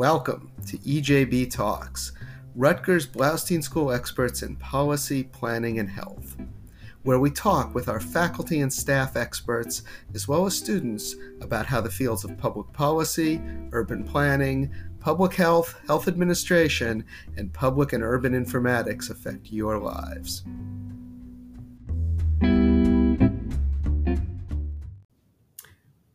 Welcome 0.00 0.50
to 0.66 0.78
EJB 0.78 1.50
Talks, 1.50 2.12
Rutgers 2.54 3.06
Bloustein 3.06 3.62
School 3.62 3.92
experts 3.92 4.42
in 4.42 4.56
policy, 4.56 5.24
planning, 5.24 5.78
and 5.78 5.90
health, 5.90 6.38
where 7.02 7.18
we 7.18 7.30
talk 7.30 7.74
with 7.74 7.86
our 7.86 8.00
faculty 8.00 8.62
and 8.62 8.72
staff 8.72 9.14
experts, 9.14 9.82
as 10.14 10.26
well 10.26 10.46
as 10.46 10.56
students, 10.56 11.16
about 11.42 11.66
how 11.66 11.82
the 11.82 11.90
fields 11.90 12.24
of 12.24 12.38
public 12.38 12.72
policy, 12.72 13.42
urban 13.72 14.02
planning, 14.02 14.72
public 15.00 15.34
health, 15.34 15.78
health 15.86 16.08
administration, 16.08 17.04
and 17.36 17.52
public 17.52 17.92
and 17.92 18.02
urban 18.02 18.32
informatics 18.32 19.10
affect 19.10 19.52
your 19.52 19.76
lives. 19.76 20.44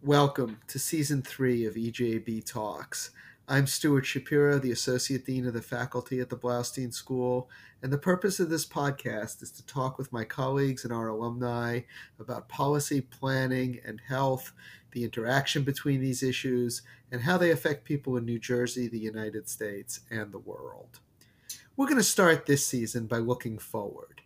Welcome 0.01 0.59
to 0.69 0.79
season 0.79 1.21
three 1.21 1.65
of 1.65 1.75
EJB 1.75 2.45
Talks. 2.45 3.11
I'm 3.47 3.67
Stuart 3.67 4.07
Shapiro, 4.07 4.57
the 4.57 4.71
Associate 4.71 5.23
Dean 5.23 5.45
of 5.45 5.53
the 5.53 5.61
Faculty 5.61 6.19
at 6.19 6.29
the 6.29 6.35
Bloustein 6.35 6.91
School, 6.91 7.47
and 7.83 7.93
the 7.93 7.97
purpose 7.99 8.39
of 8.39 8.49
this 8.49 8.65
podcast 8.65 9.43
is 9.43 9.51
to 9.51 9.65
talk 9.67 9.99
with 9.99 10.11
my 10.11 10.23
colleagues 10.23 10.83
and 10.83 10.91
our 10.91 11.09
alumni 11.09 11.81
about 12.19 12.49
policy, 12.49 13.01
planning, 13.01 13.79
and 13.85 14.01
health, 14.07 14.51
the 14.93 15.03
interaction 15.03 15.61
between 15.61 16.01
these 16.01 16.23
issues, 16.23 16.81
and 17.11 17.21
how 17.21 17.37
they 17.37 17.51
affect 17.51 17.85
people 17.85 18.17
in 18.17 18.25
New 18.25 18.39
Jersey, 18.39 18.87
the 18.87 18.97
United 18.97 19.47
States, 19.47 19.99
and 20.09 20.31
the 20.31 20.39
world. 20.39 20.99
We're 21.77 21.85
going 21.85 21.97
to 21.97 22.03
start 22.03 22.47
this 22.47 22.65
season 22.65 23.05
by 23.05 23.19
looking 23.19 23.59
forward. 23.59 24.21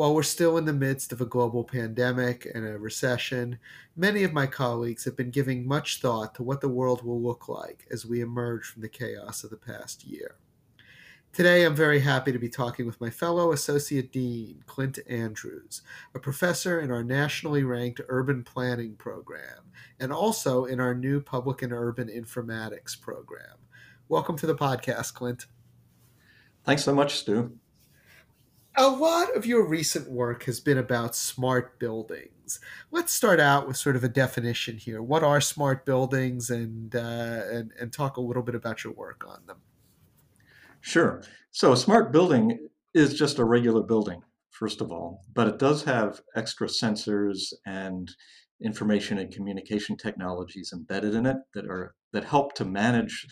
While 0.00 0.14
we're 0.14 0.22
still 0.22 0.56
in 0.56 0.64
the 0.64 0.72
midst 0.72 1.12
of 1.12 1.20
a 1.20 1.26
global 1.26 1.62
pandemic 1.62 2.50
and 2.54 2.66
a 2.66 2.78
recession, 2.78 3.58
many 3.96 4.22
of 4.22 4.32
my 4.32 4.46
colleagues 4.46 5.04
have 5.04 5.14
been 5.14 5.30
giving 5.30 5.68
much 5.68 6.00
thought 6.00 6.34
to 6.36 6.42
what 6.42 6.62
the 6.62 6.70
world 6.70 7.04
will 7.04 7.20
look 7.20 7.50
like 7.50 7.86
as 7.90 8.06
we 8.06 8.22
emerge 8.22 8.64
from 8.64 8.80
the 8.80 8.88
chaos 8.88 9.44
of 9.44 9.50
the 9.50 9.58
past 9.58 10.06
year. 10.06 10.36
Today, 11.34 11.66
I'm 11.66 11.76
very 11.76 12.00
happy 12.00 12.32
to 12.32 12.38
be 12.38 12.48
talking 12.48 12.86
with 12.86 12.98
my 12.98 13.10
fellow 13.10 13.52
Associate 13.52 14.10
Dean, 14.10 14.64
Clint 14.64 15.00
Andrews, 15.06 15.82
a 16.14 16.18
professor 16.18 16.80
in 16.80 16.90
our 16.90 17.04
nationally 17.04 17.64
ranked 17.64 18.00
urban 18.08 18.42
planning 18.42 18.94
program 18.94 19.70
and 19.98 20.14
also 20.14 20.64
in 20.64 20.80
our 20.80 20.94
new 20.94 21.20
public 21.20 21.60
and 21.60 21.74
urban 21.74 22.08
informatics 22.08 22.98
program. 22.98 23.58
Welcome 24.08 24.38
to 24.38 24.46
the 24.46 24.56
podcast, 24.56 25.12
Clint. 25.12 25.44
Thanks 26.64 26.84
so 26.84 26.94
much, 26.94 27.18
Stu 27.18 27.58
a 28.80 28.88
lot 28.88 29.36
of 29.36 29.44
your 29.44 29.62
recent 29.62 30.10
work 30.10 30.44
has 30.44 30.58
been 30.58 30.78
about 30.78 31.14
smart 31.14 31.78
buildings. 31.78 32.60
Let's 32.90 33.12
start 33.12 33.38
out 33.38 33.68
with 33.68 33.76
sort 33.76 33.94
of 33.94 34.02
a 34.02 34.08
definition 34.08 34.78
here. 34.78 35.02
What 35.02 35.22
are 35.22 35.38
smart 35.38 35.84
buildings, 35.84 36.48
and 36.48 36.96
uh, 36.96 37.42
and 37.52 37.72
and 37.78 37.92
talk 37.92 38.16
a 38.16 38.22
little 38.22 38.42
bit 38.42 38.54
about 38.54 38.82
your 38.82 38.94
work 38.94 39.22
on 39.28 39.44
them. 39.46 39.58
Sure. 40.80 41.22
So, 41.50 41.72
a 41.72 41.76
smart 41.76 42.10
building 42.10 42.68
is 42.94 43.12
just 43.12 43.38
a 43.38 43.44
regular 43.44 43.82
building, 43.82 44.22
first 44.50 44.80
of 44.80 44.90
all, 44.90 45.24
but 45.34 45.46
it 45.46 45.58
does 45.58 45.84
have 45.84 46.22
extra 46.34 46.66
sensors 46.66 47.52
and 47.66 48.10
information 48.64 49.18
and 49.18 49.30
communication 49.30 49.94
technologies 49.94 50.70
embedded 50.72 51.14
in 51.14 51.26
it 51.26 51.36
that 51.52 51.66
are 51.66 51.94
that 52.14 52.24
help 52.24 52.54
to 52.54 52.64
manage 52.64 53.26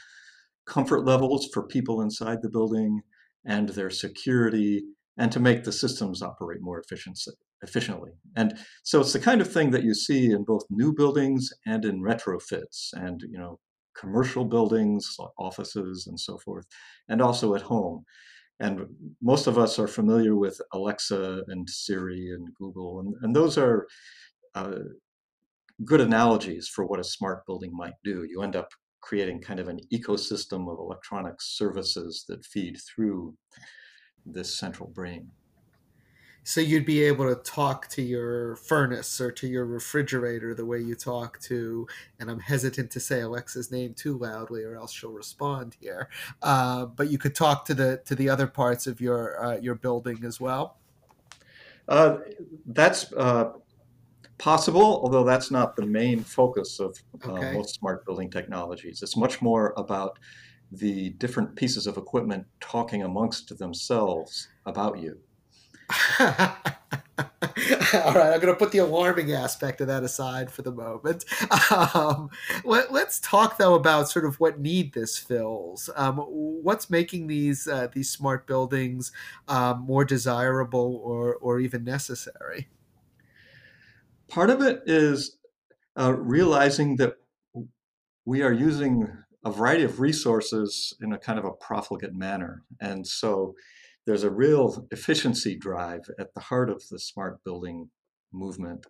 comfort 0.67 1.07
levels 1.07 1.49
for 1.55 1.67
people 1.67 2.03
inside 2.03 2.43
the 2.43 2.51
building 2.51 3.01
and 3.47 3.71
their 3.71 3.89
security 3.89 4.83
and 5.19 5.31
to 5.33 5.41
make 5.41 5.65
the 5.65 5.73
systems 5.73 6.23
operate 6.23 6.61
more 6.61 6.81
efficiently. 7.63 8.13
And 8.37 8.57
so 8.85 9.01
it's 9.01 9.13
the 9.13 9.19
kind 9.19 9.41
of 9.41 9.53
thing 9.53 9.71
that 9.73 9.83
you 9.83 9.95
see 9.95 10.31
in 10.31 10.45
both 10.45 10.65
new 10.71 10.95
buildings 10.95 11.53
and 11.67 11.85
in 11.85 12.01
retrofits 12.01 12.91
and, 12.93 13.21
you 13.29 13.39
know, 13.39 13.59
commercial 13.97 14.45
buildings, 14.45 15.17
offices, 15.39 16.07
and 16.07 16.19
so 16.19 16.39
forth, 16.39 16.67
and 17.09 17.21
also 17.21 17.55
at 17.57 17.63
home. 17.63 18.05
And 18.61 18.87
most 19.21 19.47
of 19.47 19.59
us 19.59 19.79
are 19.79 19.89
familiar 19.89 20.37
with 20.37 20.61
Alexa 20.73 21.43
and 21.49 21.69
Siri 21.69 22.31
and 22.33 22.53
Google, 22.55 23.01
and, 23.01 23.15
and 23.23 23.35
those 23.35 23.59
are 23.59 23.87
uh, 24.55 24.81
good 25.85 26.01
analogies 26.01 26.69
for 26.69 26.85
what 26.87 27.01
a 27.01 27.05
smart 27.05 27.47
building 27.47 27.77
might 27.77 27.95
do. 28.05 28.25
You 28.25 28.43
end 28.43 28.57
up 28.57 28.69
creating 29.01 29.41
kind 29.41 29.61
of 29.61 29.69
an 29.69 29.81
ecosystem 29.93 30.71
of 30.73 30.79
electronic 30.79 31.35
services 31.41 32.25
that 32.29 32.45
feed 32.45 32.79
through 32.89 33.35
this 34.33 34.55
central 34.55 34.89
brain. 34.89 35.31
So 36.49 36.63
you'd 36.63 36.87
be 36.87 37.03
able 37.03 37.29
to 37.29 37.43
talk 37.43 37.89
to 37.89 38.01
your 38.01 38.57
furnace 38.57 39.21
or 39.21 39.31
to 39.33 39.47
your 39.47 39.67
refrigerator 39.67 40.55
the 40.55 40.65
way 40.65 40.81
you 40.81 40.95
talk 40.95 41.39
to, 41.41 41.87
and 42.19 42.31
I'm 42.31 42.41
hesitant 42.41 42.91
to 42.93 43.01
say 43.01 43.21
Alexa's 43.21 43.71
name 43.71 43.93
too 43.93 44.17
loudly, 44.17 44.65
or 44.65 44.75
else 44.75 44.91
she'll 44.91 45.13
respond 45.13 45.77
here. 45.79 46.09
Uh, 46.41 46.87
but 46.87 47.11
you 47.11 47.19
could 47.19 47.35
talk 47.35 47.67
to 47.67 47.75
the 47.75 48.01
to 48.07 48.15
the 48.15 48.31
other 48.31 48.47
parts 48.47 48.87
of 48.87 48.99
your 48.99 49.45
uh, 49.45 49.59
your 49.59 49.75
building 49.75 50.25
as 50.25 50.41
well. 50.41 50.79
Uh, 51.87 52.21
that's 52.65 53.13
uh, 53.13 53.53
possible, 54.39 55.01
although 55.03 55.25
that's 55.25 55.51
not 55.51 55.77
the 55.77 55.85
main 55.85 56.23
focus 56.23 56.81
of 56.81 56.99
uh, 57.27 57.33
okay. 57.33 57.53
most 57.53 57.75
smart 57.75 58.07
building 58.07 58.31
technologies. 58.31 59.03
It's 59.03 59.19
much 59.19 59.43
more 59.43 59.75
about 59.77 60.19
the 60.71 61.11
different 61.11 61.57
pieces 61.57 61.87
of 61.87 61.97
equipment 61.97 62.47
talking 62.61 63.03
amongst 63.03 63.57
themselves 63.59 64.49
about 64.67 64.99
you. 64.99 65.19
All 67.95 68.15
right, 68.15 68.33
I'm 68.33 68.41
going 68.41 68.53
to 68.53 68.57
put 68.57 68.73
the 68.73 68.79
alarming 68.79 69.33
aspect 69.33 69.81
of 69.81 69.87
that 69.87 70.03
aside 70.03 70.51
for 70.51 70.63
the 70.63 70.73
moment. 70.73 71.25
Um, 71.95 72.31
let, 72.65 72.91
us 72.91 73.19
talk 73.21 73.57
though 73.57 73.75
about 73.75 74.09
sort 74.09 74.25
of 74.25 74.39
what 74.39 74.61
need 74.61 74.93
this 74.93 75.17
fills. 75.17 75.89
Um, 75.97 76.19
what's 76.19 76.91
making 76.91 77.27
these 77.27 77.67
uh, 77.67 77.89
these 77.93 78.11
smart 78.11 78.47
buildings 78.47 79.13
um, 79.49 79.81
more 79.81 80.05
desirable 80.05 81.01
or 81.03 81.35
or 81.37 81.59
even 81.61 81.85
necessary? 81.85 82.69
Part 84.29 84.51
of 84.51 84.61
it 84.61 84.83
is 84.87 85.39
uh, 85.99 86.13
realizing 86.13 86.97
that 86.97 87.17
we 88.25 88.43
are 88.43 88.53
using 88.53 89.09
a 89.45 89.51
variety 89.51 89.85
of 89.85 90.01
resources 90.01 90.95
in 91.01 91.13
a 91.13 91.19
kind 91.19 91.39
of 91.39 91.45
a 91.45 91.53
profligate 91.53 92.15
manner. 92.15 92.63
And 92.81 93.07
so 93.07 93.55
there's 94.07 94.25
a 94.25 94.31
real 94.31 94.87
efficiency 94.91 95.57
drive 95.57 96.03
at 96.19 96.35
the 96.35 96.41
heart 96.41 96.71
of 96.71 96.83
the 96.91 96.99
smart 96.99 97.45
building 97.45 97.91
movement 98.33 98.87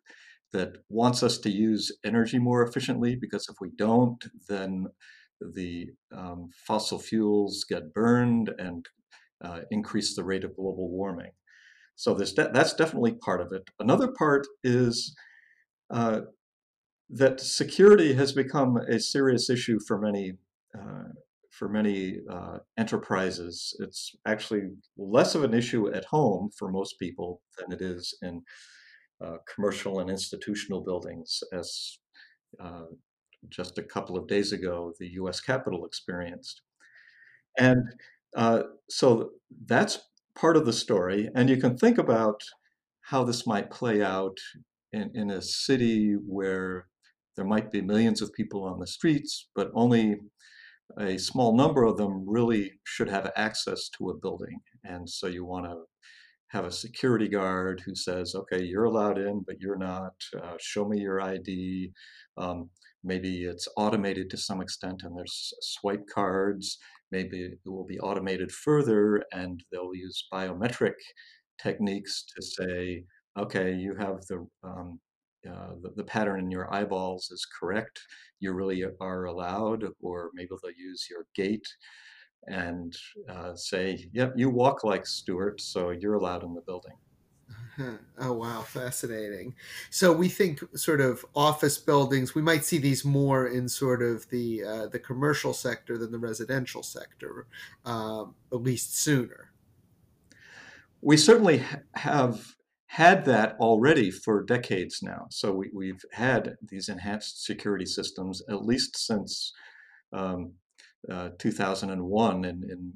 that 0.52 0.78
wants 0.88 1.22
us 1.22 1.38
to 1.38 1.50
use 1.50 1.92
energy 2.04 2.38
more 2.38 2.62
efficiently 2.62 3.16
because 3.16 3.46
if 3.48 3.56
we 3.60 3.70
don't, 3.76 4.24
then 4.48 4.86
the 5.40 5.88
um, 6.16 6.50
fossil 6.66 6.98
fuels 6.98 7.64
get 7.68 7.92
burned 7.92 8.50
and 8.58 8.86
uh, 9.44 9.60
increase 9.70 10.16
the 10.16 10.24
rate 10.24 10.44
of 10.44 10.56
global 10.56 10.90
warming. 10.90 11.30
So 11.96 12.16
de- 12.16 12.50
that's 12.52 12.74
definitely 12.74 13.14
part 13.14 13.40
of 13.40 13.52
it. 13.52 13.62
Another 13.78 14.08
part 14.08 14.46
is 14.64 15.14
uh, 15.90 16.22
that 17.10 17.40
security 17.40 18.14
has 18.14 18.32
become 18.32 18.76
a 18.76 19.00
serious 19.00 19.48
issue 19.48 19.78
for 19.86 19.98
many 19.98 20.34
uh, 20.78 21.08
for 21.50 21.68
many 21.68 22.20
uh, 22.30 22.58
enterprises. 22.76 23.74
It's 23.80 24.14
actually 24.26 24.70
less 24.96 25.34
of 25.34 25.42
an 25.42 25.54
issue 25.54 25.92
at 25.92 26.04
home 26.04 26.50
for 26.56 26.70
most 26.70 26.98
people 27.00 27.42
than 27.58 27.72
it 27.72 27.82
is 27.82 28.16
in 28.22 28.42
uh, 29.24 29.38
commercial 29.52 29.98
and 29.98 30.08
institutional 30.08 30.82
buildings, 30.82 31.42
as 31.52 31.98
uh, 32.62 32.84
just 33.48 33.78
a 33.78 33.82
couple 33.82 34.16
of 34.16 34.28
days 34.28 34.52
ago 34.52 34.92
the 35.00 35.08
U.S. 35.14 35.40
Capitol 35.40 35.84
experienced. 35.84 36.62
And 37.58 37.82
uh, 38.36 38.64
so 38.88 39.30
that's 39.66 39.98
part 40.36 40.56
of 40.56 40.64
the 40.64 40.72
story, 40.72 41.28
and 41.34 41.50
you 41.50 41.56
can 41.56 41.76
think 41.76 41.98
about 41.98 42.42
how 43.00 43.24
this 43.24 43.46
might 43.46 43.70
play 43.70 44.02
out 44.02 44.38
in, 44.92 45.10
in 45.14 45.30
a 45.30 45.42
city 45.42 46.12
where 46.12 46.86
there 47.38 47.46
might 47.46 47.70
be 47.70 47.80
millions 47.80 48.20
of 48.20 48.32
people 48.32 48.64
on 48.64 48.80
the 48.80 48.86
streets, 48.86 49.48
but 49.54 49.70
only 49.72 50.16
a 50.98 51.16
small 51.16 51.56
number 51.56 51.84
of 51.84 51.96
them 51.96 52.28
really 52.28 52.72
should 52.84 53.08
have 53.08 53.30
access 53.36 53.88
to 53.90 54.10
a 54.10 54.18
building. 54.18 54.58
And 54.82 55.08
so 55.08 55.28
you 55.28 55.44
want 55.44 55.66
to 55.66 55.76
have 56.48 56.64
a 56.64 56.72
security 56.72 57.28
guard 57.28 57.80
who 57.86 57.94
says, 57.94 58.34
okay, 58.34 58.60
you're 58.64 58.86
allowed 58.86 59.18
in, 59.18 59.44
but 59.46 59.60
you're 59.60 59.78
not. 59.78 60.14
Uh, 60.36 60.54
show 60.58 60.88
me 60.88 60.98
your 60.98 61.20
ID. 61.20 61.92
Um, 62.36 62.70
maybe 63.04 63.44
it's 63.44 63.68
automated 63.76 64.30
to 64.30 64.36
some 64.36 64.60
extent 64.60 65.02
and 65.04 65.16
there's 65.16 65.52
swipe 65.60 66.06
cards. 66.12 66.76
Maybe 67.12 67.42
it 67.42 67.60
will 67.64 67.86
be 67.86 68.00
automated 68.00 68.50
further 68.50 69.22
and 69.32 69.62
they'll 69.70 69.94
use 69.94 70.26
biometric 70.34 70.94
techniques 71.62 72.24
to 72.34 72.42
say, 72.42 73.04
okay, 73.38 73.74
you 73.74 73.94
have 73.94 74.22
the 74.28 74.44
um, 74.64 74.98
uh, 75.46 75.74
the, 75.82 75.90
the, 75.96 76.04
pattern 76.04 76.40
in 76.40 76.50
your 76.50 76.72
eyeballs 76.72 77.30
is 77.30 77.46
correct, 77.46 78.00
you 78.40 78.52
really 78.52 78.84
are 79.00 79.24
allowed, 79.24 79.84
or 80.02 80.30
maybe 80.34 80.50
they'll 80.62 80.72
use 80.72 81.06
your 81.08 81.26
gait 81.34 81.66
and 82.46 82.96
uh, 83.28 83.54
say, 83.54 84.08
yep, 84.12 84.32
you 84.36 84.50
walk 84.50 84.84
like 84.84 85.06
Stuart, 85.06 85.60
so 85.60 85.90
you're 85.90 86.14
allowed 86.14 86.42
in 86.42 86.54
the 86.54 86.62
building. 86.62 86.94
Huh. 87.76 87.98
Oh 88.18 88.32
wow, 88.32 88.62
fascinating. 88.62 89.54
So 89.90 90.12
we 90.12 90.28
think 90.28 90.64
sort 90.76 91.00
of 91.00 91.24
office 91.36 91.78
buildings. 91.78 92.34
We 92.34 92.42
might 92.42 92.64
see 92.64 92.78
these 92.78 93.04
more 93.04 93.46
in 93.46 93.68
sort 93.68 94.02
of 94.02 94.28
the 94.30 94.64
uh, 94.64 94.86
the 94.88 94.98
commercial 94.98 95.54
sector 95.54 95.96
than 95.96 96.10
the 96.10 96.18
residential 96.18 96.82
sector, 96.82 97.46
um, 97.84 98.34
at 98.52 98.62
least 98.62 98.98
sooner. 98.98 99.52
We 101.00 101.16
certainly 101.16 101.62
have 101.94 102.56
had 102.88 103.24
that 103.26 103.54
already 103.60 104.10
for 104.10 104.42
decades 104.42 105.00
now. 105.02 105.26
So 105.30 105.62
we, 105.72 105.88
have 105.88 106.00
had 106.12 106.56
these 106.62 106.88
enhanced 106.88 107.44
security 107.44 107.84
systems 107.86 108.42
at 108.48 108.64
least 108.64 108.96
since 108.96 109.52
um, 110.12 110.52
uh, 111.10 111.30
2001 111.38 112.44
in, 112.44 112.62
in 112.70 112.94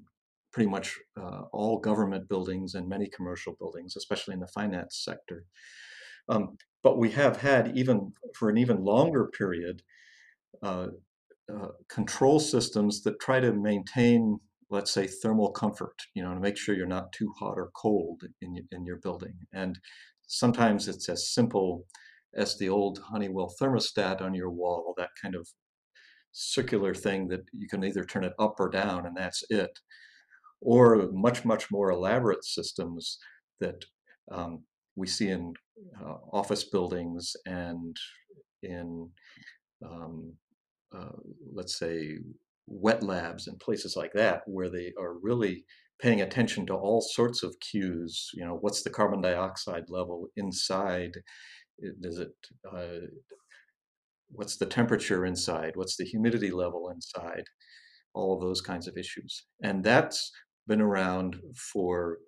pretty 0.52 0.68
much 0.68 0.98
uh, 1.20 1.42
all 1.52 1.78
government 1.78 2.28
buildings 2.28 2.74
and 2.74 2.88
many 2.88 3.08
commercial 3.08 3.54
buildings, 3.58 3.94
especially 3.96 4.34
in 4.34 4.40
the 4.40 4.46
finance 4.46 5.02
sector. 5.04 5.44
Um, 6.28 6.56
but 6.82 6.98
we 6.98 7.10
have 7.10 7.40
had, 7.40 7.76
even 7.76 8.12
for 8.34 8.48
an 8.48 8.58
even 8.58 8.84
longer 8.84 9.26
period, 9.26 9.82
uh, 10.62 10.88
uh, 11.52 11.68
control 11.88 12.40
systems 12.40 13.02
that 13.02 13.20
try 13.20 13.40
to 13.40 13.52
maintain, 13.52 14.38
let's 14.72 14.90
say, 14.90 15.06
thermal 15.06 15.50
comfort, 15.50 15.94
you 16.14 16.22
know, 16.22 16.34
to 16.34 16.40
make 16.40 16.56
sure 16.56 16.74
you're 16.74 16.86
not 16.86 17.12
too 17.12 17.32
hot 17.38 17.54
or 17.56 17.70
cold 17.76 18.22
in, 18.40 18.56
in 18.72 18.84
your 18.84 18.96
building. 18.96 19.34
And 19.52 19.78
sometimes 20.26 20.88
it's 20.88 21.08
as 21.08 21.32
simple 21.32 21.86
as 22.34 22.58
the 22.58 22.68
old 22.68 22.98
Honeywell 22.98 23.54
thermostat 23.60 24.22
on 24.22 24.34
your 24.34 24.50
wall, 24.50 24.94
that 24.96 25.10
kind 25.20 25.34
of 25.34 25.46
circular 26.32 26.94
thing 26.94 27.28
that 27.28 27.42
you 27.52 27.68
can 27.68 27.84
either 27.84 28.04
turn 28.04 28.24
it 28.24 28.32
up 28.38 28.58
or 28.58 28.70
down, 28.70 29.06
and 29.06 29.16
that's 29.16 29.44
it 29.50 29.78
or 30.62 31.10
much, 31.12 31.44
much 31.44 31.70
more 31.70 31.90
elaborate 31.90 32.44
systems 32.44 33.18
that 33.60 33.84
um, 34.30 34.62
we 34.96 35.06
see 35.06 35.28
in 35.28 35.52
uh, 36.00 36.14
office 36.32 36.64
buildings 36.64 37.34
and 37.46 37.96
in, 38.62 39.10
um, 39.84 40.32
uh, 40.96 41.16
let's 41.52 41.78
say, 41.78 42.18
wet 42.66 43.02
labs 43.02 43.46
and 43.48 43.58
places 43.60 43.96
like 43.96 44.12
that, 44.14 44.42
where 44.46 44.70
they 44.70 44.92
are 44.98 45.18
really 45.22 45.64
paying 46.00 46.20
attention 46.20 46.66
to 46.66 46.74
all 46.74 47.00
sorts 47.00 47.42
of 47.42 47.58
cues. 47.60 48.30
You 48.34 48.44
know, 48.44 48.58
what's 48.60 48.82
the 48.82 48.90
carbon 48.90 49.20
dioxide 49.20 49.84
level 49.88 50.28
inside? 50.36 51.12
Does 52.00 52.18
it, 52.18 52.32
uh, 52.70 53.06
what's 54.30 54.56
the 54.56 54.66
temperature 54.66 55.26
inside? 55.26 55.72
What's 55.74 55.96
the 55.96 56.04
humidity 56.04 56.50
level 56.50 56.90
inside? 56.90 57.44
All 58.14 58.34
of 58.34 58.40
those 58.40 58.60
kinds 58.60 58.88
of 58.88 58.96
issues. 58.96 59.46
And 59.62 59.82
that's 59.84 60.30
been 60.66 60.80
around 60.80 61.36
for 61.56 62.18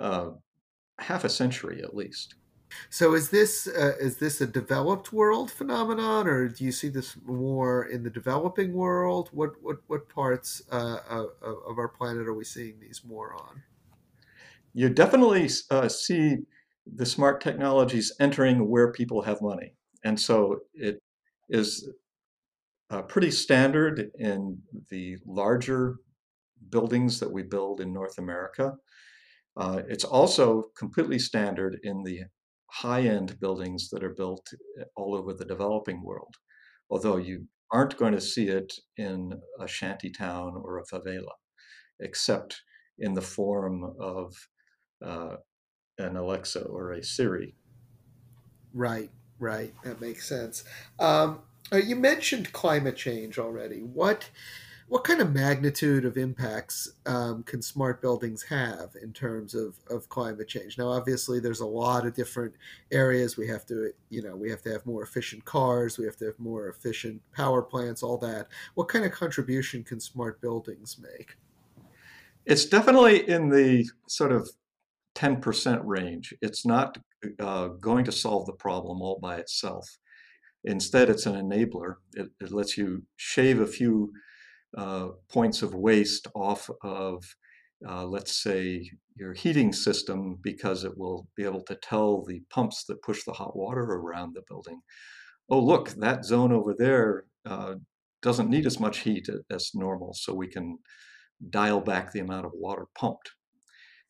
uh, 0.00 0.30
half 0.98 1.24
a 1.24 1.28
century 1.28 1.82
at 1.82 1.94
least. 1.94 2.34
So 2.90 3.14
is 3.14 3.30
this 3.30 3.66
uh, 3.66 3.94
is 4.00 4.18
this 4.18 4.40
a 4.40 4.46
developed 4.46 5.12
world 5.12 5.50
phenomenon, 5.50 6.26
or 6.26 6.48
do 6.48 6.64
you 6.64 6.72
see 6.72 6.88
this 6.88 7.16
more 7.24 7.84
in 7.84 8.02
the 8.02 8.10
developing 8.10 8.72
world? 8.72 9.30
What 9.32 9.62
what 9.62 9.78
what 9.86 10.08
parts 10.08 10.62
uh, 10.70 11.00
of, 11.08 11.30
of 11.42 11.78
our 11.78 11.88
planet 11.88 12.26
are 12.26 12.34
we 12.34 12.44
seeing 12.44 12.80
these 12.80 13.02
more 13.04 13.34
on? 13.34 13.62
You 14.74 14.88
definitely 14.88 15.48
uh, 15.70 15.88
see 15.88 16.38
the 16.86 17.06
smart 17.06 17.40
technologies 17.40 18.12
entering 18.20 18.68
where 18.68 18.92
people 18.92 19.22
have 19.22 19.40
money, 19.42 19.74
and 20.04 20.18
so 20.18 20.60
it 20.74 21.02
is 21.48 21.88
uh, 22.90 23.02
pretty 23.02 23.30
standard 23.30 24.10
in 24.18 24.62
the 24.90 25.16
larger 25.26 25.96
buildings 26.70 27.20
that 27.20 27.30
we 27.32 27.42
build 27.42 27.80
in 27.80 27.92
North 27.92 28.18
America. 28.18 28.74
Uh, 29.56 29.82
it's 29.88 30.04
also 30.04 30.70
completely 30.76 31.18
standard 31.18 31.78
in 31.82 32.02
the 32.02 32.22
high-end 32.70 33.38
buildings 33.40 33.88
that 33.90 34.04
are 34.04 34.14
built 34.14 34.46
eh, 34.80 34.84
all 34.96 35.14
over 35.14 35.32
the 35.32 35.44
developing 35.44 36.02
world, 36.02 36.34
although 36.90 37.16
you 37.16 37.46
aren't 37.70 37.96
going 37.96 38.12
to 38.12 38.20
see 38.20 38.48
it 38.48 38.72
in 38.96 39.32
a 39.60 39.68
shanty 39.68 40.10
town 40.10 40.54
or 40.62 40.78
a 40.78 40.84
favela, 40.84 41.32
except 42.00 42.62
in 42.98 43.14
the 43.14 43.22
form 43.22 43.94
of 44.00 44.34
uh, 45.04 45.36
an 45.98 46.16
Alexa 46.16 46.62
or 46.62 46.92
a 46.92 47.02
Siri. 47.02 47.54
Right, 48.72 49.10
right. 49.38 49.74
That 49.84 50.00
makes 50.00 50.28
sense. 50.28 50.64
Um, 50.98 51.40
uh, 51.72 51.76
you 51.76 51.96
mentioned 51.96 52.52
climate 52.52 52.96
change 52.96 53.38
already. 53.38 53.80
What 53.80 54.30
what 54.88 55.04
kind 55.04 55.20
of 55.20 55.34
magnitude 55.34 56.06
of 56.06 56.16
impacts 56.16 56.92
um, 57.04 57.42
can 57.42 57.60
smart 57.60 58.00
buildings 58.00 58.42
have 58.42 58.90
in 59.02 59.12
terms 59.12 59.54
of, 59.54 59.74
of 59.90 60.08
climate 60.08 60.48
change? 60.48 60.78
Now, 60.78 60.88
obviously, 60.88 61.40
there's 61.40 61.60
a 61.60 61.66
lot 61.66 62.06
of 62.06 62.14
different 62.14 62.54
areas. 62.90 63.36
We 63.36 63.46
have 63.48 63.66
to, 63.66 63.92
you 64.08 64.22
know, 64.22 64.34
we 64.34 64.50
have 64.50 64.62
to 64.62 64.72
have 64.72 64.86
more 64.86 65.02
efficient 65.02 65.44
cars. 65.44 65.98
We 65.98 66.06
have 66.06 66.16
to 66.18 66.24
have 66.26 66.38
more 66.38 66.68
efficient 66.68 67.20
power 67.32 67.60
plants. 67.60 68.02
All 68.02 68.16
that. 68.18 68.48
What 68.74 68.88
kind 68.88 69.04
of 69.04 69.12
contribution 69.12 69.84
can 69.84 70.00
smart 70.00 70.40
buildings 70.40 70.96
make? 70.98 71.36
It's 72.46 72.64
definitely 72.64 73.28
in 73.28 73.50
the 73.50 73.86
sort 74.06 74.32
of 74.32 74.48
10% 75.16 75.82
range. 75.84 76.32
It's 76.40 76.64
not 76.64 76.96
uh, 77.38 77.68
going 77.68 78.06
to 78.06 78.12
solve 78.12 78.46
the 78.46 78.52
problem 78.54 79.02
all 79.02 79.18
by 79.20 79.36
itself. 79.36 79.98
Instead, 80.64 81.10
it's 81.10 81.26
an 81.26 81.34
enabler. 81.34 81.96
It, 82.14 82.30
it 82.40 82.52
lets 82.52 82.78
you 82.78 83.02
shave 83.16 83.60
a 83.60 83.66
few 83.66 84.12
uh, 84.76 85.08
points 85.28 85.62
of 85.62 85.74
waste 85.74 86.26
off 86.34 86.68
of, 86.82 87.24
uh, 87.88 88.04
let's 88.04 88.42
say, 88.42 88.90
your 89.16 89.32
heating 89.32 89.72
system 89.72 90.38
because 90.42 90.84
it 90.84 90.96
will 90.96 91.26
be 91.36 91.44
able 91.44 91.62
to 91.62 91.74
tell 91.76 92.24
the 92.24 92.40
pumps 92.50 92.84
that 92.84 93.02
push 93.02 93.24
the 93.24 93.32
hot 93.32 93.56
water 93.56 93.82
around 93.82 94.34
the 94.34 94.42
building, 94.48 94.80
oh, 95.50 95.60
look, 95.60 95.90
that 95.90 96.24
zone 96.24 96.52
over 96.52 96.74
there 96.78 97.24
uh, 97.46 97.74
doesn't 98.22 98.50
need 98.50 98.66
as 98.66 98.78
much 98.80 98.98
heat 98.98 99.28
as 99.50 99.70
normal, 99.74 100.12
so 100.12 100.34
we 100.34 100.46
can 100.46 100.78
dial 101.50 101.80
back 101.80 102.12
the 102.12 102.20
amount 102.20 102.46
of 102.46 102.52
water 102.54 102.86
pumped. 102.94 103.30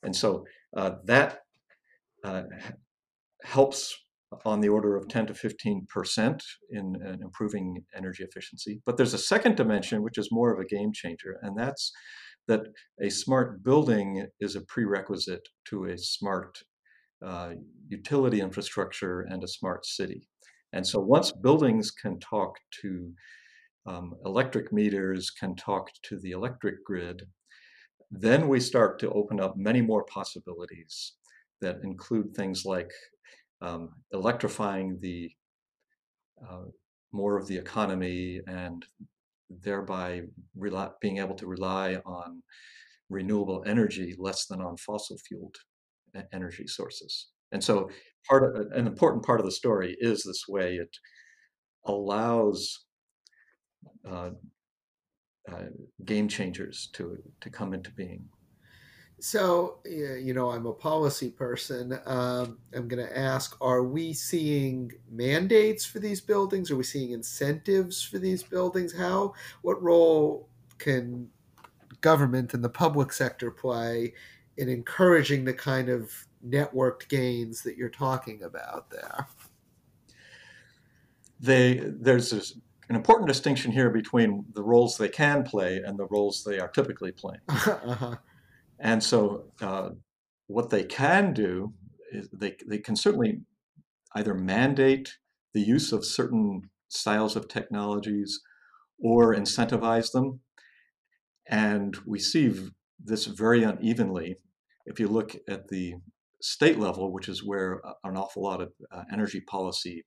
And 0.02 0.14
so 0.14 0.44
uh, 0.76 0.92
that 1.04 1.40
uh, 2.24 2.42
helps 3.42 3.94
on 4.44 4.60
the 4.60 4.68
order 4.68 4.96
of 4.96 5.08
10 5.08 5.26
to 5.26 5.34
15 5.34 5.86
percent 5.88 6.42
in, 6.70 6.96
in, 7.04 7.22
improving 7.22 7.84
energy 7.96 8.24
efficiency. 8.24 8.80
But 8.84 8.96
there's 8.96 9.14
a 9.14 9.18
second 9.18 9.56
dimension, 9.56 10.02
which 10.02 10.18
is 10.18 10.28
more 10.30 10.52
of 10.52 10.60
a 10.60 10.66
game 10.66 10.92
changer, 10.92 11.38
and 11.42 11.56
that's 11.56 11.92
that 12.46 12.62
a 13.00 13.10
smart 13.10 13.62
building 13.62 14.26
is 14.40 14.56
a 14.56 14.62
prerequisite 14.62 15.46
to 15.66 15.84
a 15.84 15.98
smart 15.98 16.58
uh, 17.24 17.52
utility 17.88 18.40
infrastructure 18.40 19.20
and 19.20 19.44
a 19.44 19.48
smart 19.48 19.84
city. 19.84 20.26
And 20.72 20.86
so 20.86 20.98
once 21.00 21.32
buildings 21.32 21.90
can 21.90 22.18
talk 22.20 22.56
to 22.82 23.12
um, 23.86 24.14
electric 24.24 24.72
meters, 24.72 25.30
can 25.30 25.56
talk 25.56 25.90
to 26.04 26.18
the 26.18 26.30
electric 26.30 26.84
grid, 26.84 27.22
then 28.10 28.48
we 28.48 28.60
start 28.60 28.98
to 29.00 29.10
open 29.10 29.40
up 29.40 29.56
many 29.56 29.82
more 29.82 30.04
possibilities 30.04 31.14
that 31.60 31.80
include 31.82 32.34
things 32.34 32.64
like 32.64 32.90
um, 33.60 33.90
electrifying 34.12 34.98
the 35.00 35.30
uh, 36.48 36.64
more 37.12 37.36
of 37.36 37.46
the 37.46 37.56
economy 37.56 38.40
and 38.46 38.84
thereby 39.50 40.22
rely, 40.56 40.90
being 41.00 41.18
able 41.18 41.34
to 41.34 41.46
rely 41.46 41.96
on 42.04 42.42
renewable 43.08 43.64
energy 43.66 44.14
less 44.18 44.46
than 44.46 44.60
on 44.60 44.76
fossil 44.76 45.16
fueled 45.26 45.56
energy 46.32 46.66
sources. 46.66 47.28
And 47.52 47.62
so 47.64 47.88
part 48.28 48.44
of 48.44 48.66
an 48.72 48.86
important 48.86 49.24
part 49.24 49.40
of 49.40 49.46
the 49.46 49.52
story 49.52 49.96
is 50.00 50.22
this 50.22 50.44
way 50.48 50.76
it 50.76 50.94
allows 51.86 52.84
uh, 54.08 54.30
uh, 55.50 55.64
game 56.04 56.28
changers 56.28 56.90
to 56.92 57.16
to 57.40 57.50
come 57.50 57.72
into 57.72 57.90
being. 57.92 58.28
So, 59.20 59.78
you 59.84 60.32
know, 60.32 60.50
I'm 60.50 60.66
a 60.66 60.72
policy 60.72 61.30
person. 61.30 61.98
Um, 62.06 62.58
I'm 62.72 62.86
going 62.86 63.04
to 63.04 63.18
ask 63.18 63.56
Are 63.60 63.82
we 63.82 64.12
seeing 64.12 64.92
mandates 65.10 65.84
for 65.84 65.98
these 65.98 66.20
buildings? 66.20 66.70
Are 66.70 66.76
we 66.76 66.84
seeing 66.84 67.10
incentives 67.10 68.02
for 68.02 68.18
these 68.18 68.44
buildings? 68.44 68.96
How, 68.96 69.34
what 69.62 69.82
role 69.82 70.48
can 70.78 71.28
government 72.00 72.54
and 72.54 72.62
the 72.62 72.68
public 72.68 73.12
sector 73.12 73.50
play 73.50 74.14
in 74.56 74.68
encouraging 74.68 75.44
the 75.44 75.54
kind 75.54 75.88
of 75.88 76.12
networked 76.46 77.08
gains 77.08 77.62
that 77.62 77.76
you're 77.76 77.88
talking 77.88 78.44
about 78.44 78.88
there? 78.90 79.26
They, 81.40 81.80
there's 81.84 82.30
this, 82.30 82.56
an 82.88 82.94
important 82.94 83.26
distinction 83.26 83.72
here 83.72 83.90
between 83.90 84.44
the 84.54 84.62
roles 84.62 84.96
they 84.96 85.08
can 85.08 85.42
play 85.42 85.78
and 85.78 85.98
the 85.98 86.06
roles 86.06 86.44
they 86.44 86.60
are 86.60 86.68
typically 86.68 87.10
playing. 87.10 87.40
uh-huh. 87.48 88.16
And 88.80 89.02
so, 89.02 89.44
uh, 89.60 89.90
what 90.46 90.70
they 90.70 90.84
can 90.84 91.34
do 91.34 91.74
is 92.10 92.28
they, 92.32 92.56
they 92.66 92.78
can 92.78 92.96
certainly 92.96 93.40
either 94.14 94.34
mandate 94.34 95.18
the 95.52 95.60
use 95.60 95.92
of 95.92 96.04
certain 96.04 96.62
styles 96.88 97.36
of 97.36 97.48
technologies 97.48 98.40
or 98.98 99.34
incentivize 99.34 100.12
them. 100.12 100.40
And 101.48 101.96
we 102.06 102.18
see 102.18 102.54
this 103.02 103.26
very 103.26 103.62
unevenly. 103.62 104.36
If 104.86 104.98
you 104.98 105.08
look 105.08 105.36
at 105.48 105.68
the 105.68 105.94
state 106.40 106.78
level, 106.78 107.12
which 107.12 107.28
is 107.28 107.44
where 107.44 107.80
an 108.04 108.16
awful 108.16 108.42
lot 108.42 108.60
of 108.60 108.72
uh, 108.90 109.02
energy 109.12 109.40
policy 109.40 110.04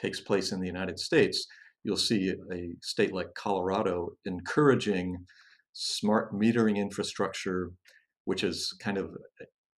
takes 0.00 0.20
place 0.20 0.52
in 0.52 0.60
the 0.60 0.66
United 0.66 0.98
States, 0.98 1.46
you'll 1.82 1.96
see 1.96 2.34
a 2.52 2.74
state 2.82 3.12
like 3.12 3.34
Colorado 3.34 4.10
encouraging 4.24 5.16
smart 5.72 6.32
metering 6.32 6.76
infrastructure, 6.76 7.70
which 8.26 8.44
is 8.44 8.76
kind 8.78 8.98
of 8.98 9.16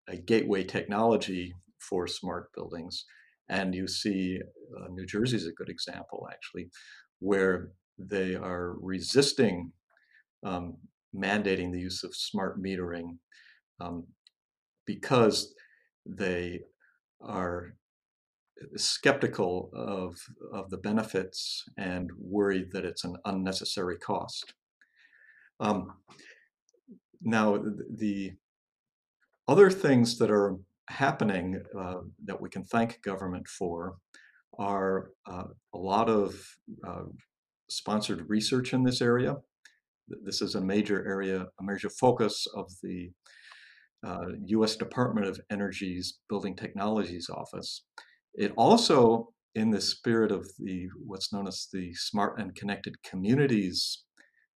a 0.09 0.17
gateway 0.17 0.63
technology 0.63 1.53
for 1.79 2.07
smart 2.07 2.51
buildings. 2.53 3.05
And 3.47 3.73
you 3.73 3.87
see 3.87 4.39
uh, 4.77 4.87
New 4.91 5.05
Jersey 5.05 5.37
is 5.37 5.47
a 5.47 5.53
good 5.53 5.69
example, 5.69 6.27
actually, 6.31 6.69
where 7.19 7.69
they 7.97 8.35
are 8.35 8.75
resisting 8.81 9.71
um, 10.43 10.77
mandating 11.15 11.71
the 11.71 11.79
use 11.79 12.03
of 12.03 12.15
smart 12.15 12.61
metering 12.61 13.17
um, 13.79 14.05
because 14.85 15.53
they 16.05 16.61
are 17.21 17.73
skeptical 18.75 19.69
of, 19.73 20.15
of 20.53 20.69
the 20.69 20.77
benefits 20.77 21.63
and 21.77 22.09
worried 22.17 22.71
that 22.71 22.85
it's 22.85 23.03
an 23.03 23.15
unnecessary 23.25 23.97
cost. 23.97 24.53
Um, 25.59 25.93
now, 27.21 27.57
the, 27.57 27.85
the 27.97 28.31
other 29.47 29.69
things 29.69 30.17
that 30.19 30.31
are 30.31 30.57
happening 30.89 31.61
uh, 31.77 32.01
that 32.25 32.41
we 32.41 32.49
can 32.49 32.63
thank 32.63 33.01
government 33.03 33.47
for 33.47 33.95
are 34.57 35.11
uh, 35.29 35.45
a 35.73 35.77
lot 35.77 36.09
of 36.09 36.35
uh, 36.87 37.03
sponsored 37.69 38.29
research 38.29 38.73
in 38.73 38.83
this 38.83 39.01
area. 39.01 39.35
This 40.23 40.41
is 40.41 40.55
a 40.55 40.61
major 40.61 41.05
area, 41.07 41.45
a 41.59 41.63
major 41.63 41.89
focus 41.89 42.47
of 42.55 42.71
the 42.81 43.11
U.S. 44.47 44.75
Uh, 44.75 44.79
Department 44.79 45.27
of 45.27 45.39
Energy's 45.51 46.19
Building 46.29 46.55
Technologies 46.55 47.29
Office. 47.29 47.83
It 48.33 48.53
also, 48.57 49.29
in 49.55 49.69
the 49.71 49.81
spirit 49.81 50.31
of 50.31 50.49
the 50.57 50.87
what's 51.05 51.33
known 51.33 51.47
as 51.47 51.67
the 51.71 51.93
Smart 51.93 52.39
and 52.39 52.55
Connected 52.55 52.95
Communities 53.03 54.03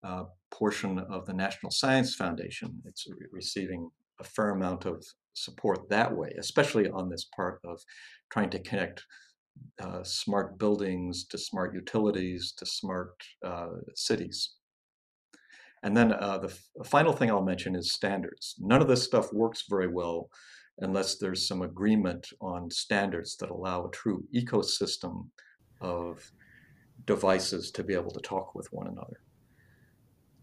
uh, 0.03 0.23
portion 0.51 0.99
of 0.99 1.25
the 1.25 1.33
National 1.33 1.71
Science 1.71 2.15
Foundation, 2.15 2.81
it's 2.85 3.07
re- 3.07 3.27
receiving 3.31 3.89
a 4.19 4.23
fair 4.23 4.51
amount 4.51 4.85
of 4.85 5.03
support 5.33 5.89
that 5.89 6.15
way, 6.15 6.33
especially 6.37 6.89
on 6.89 7.09
this 7.09 7.25
part 7.35 7.59
of 7.65 7.81
trying 8.29 8.49
to 8.51 8.59
connect 8.59 9.03
uh, 9.81 10.03
smart 10.03 10.57
buildings 10.57 11.25
to 11.25 11.37
smart 11.37 11.73
utilities 11.73 12.53
to 12.57 12.65
smart 12.65 13.13
uh, 13.45 13.67
cities. 13.95 14.55
And 15.83 15.95
then 15.95 16.13
uh, 16.13 16.37
the 16.37 16.57
final 16.85 17.11
thing 17.11 17.29
I'll 17.29 17.43
mention 17.43 17.75
is 17.75 17.91
standards. 17.91 18.55
None 18.59 18.81
of 18.81 18.87
this 18.87 19.03
stuff 19.03 19.33
works 19.33 19.65
very 19.69 19.87
well 19.87 20.29
unless 20.79 21.17
there's 21.17 21.47
some 21.47 21.61
agreement 21.61 22.27
on 22.41 22.71
standards 22.71 23.35
that 23.37 23.51
allow 23.51 23.85
a 23.85 23.91
true 23.91 24.23
ecosystem 24.33 25.27
of 25.81 26.31
devices 27.05 27.69
to 27.71 27.83
be 27.83 27.93
able 27.93 28.11
to 28.11 28.21
talk 28.21 28.55
with 28.55 28.67
one 28.71 28.87
another. 28.87 29.19